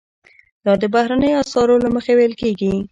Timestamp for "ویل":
2.15-2.33